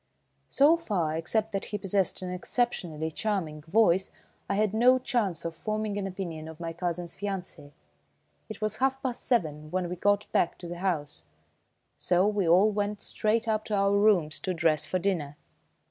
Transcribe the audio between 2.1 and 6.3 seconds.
an exceptionally charming voice, I had no chance of forming an